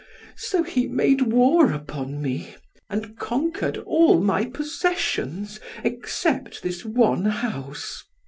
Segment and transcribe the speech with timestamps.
[0.37, 2.55] So he made war upon me,
[2.89, 8.03] and conquered all my possessions except this one house.